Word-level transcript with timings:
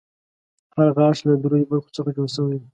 هر 0.75 0.87
غاښ 0.97 1.17
له 1.27 1.33
دریو 1.43 1.69
برخو 1.71 1.89
څخه 1.97 2.09
جوړ 2.17 2.27
شوی 2.35 2.55
دی. 2.61 2.67